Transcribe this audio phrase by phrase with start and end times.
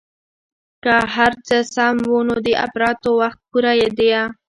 [0.83, 4.23] که هرڅه سم وو نو د اپراتو وخت پوره ديه.